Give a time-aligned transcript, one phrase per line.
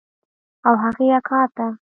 [0.67, 1.65] او هغې اکا ته.